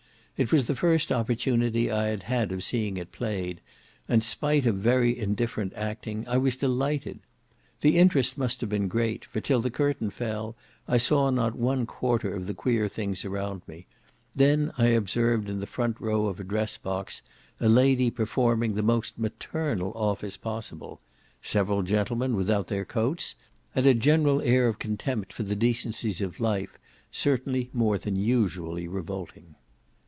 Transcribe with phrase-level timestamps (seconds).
[0.37, 3.61] It was the first opportunity I had had of seeing it played,
[4.09, 7.19] and spite of very indifferent acting, I was delighted.
[7.81, 10.55] The interest must have been great, for till the curtain fell,
[10.87, 13.85] I saw not one quarter of the queer things around me:
[14.33, 17.21] then I observed in the front row of a dress box
[17.59, 21.01] a lady performing the most maternal office possible;
[21.43, 23.35] several gentlemen without their coats,
[23.75, 26.79] and a general air of contempt for the decencies of life,
[27.11, 29.53] certainly more than usually revolting.